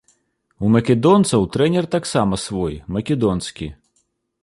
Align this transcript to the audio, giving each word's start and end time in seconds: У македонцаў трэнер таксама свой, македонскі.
У 0.67 0.71
македонцаў 0.75 1.45
трэнер 1.57 1.89
таксама 1.99 2.43
свой, 2.47 2.73
македонскі. 2.97 3.73